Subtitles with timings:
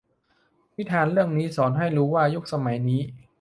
[0.75, 3.01] นิทานเรื่องนี้สอนให้รู้ว่ายุคสมัยนี้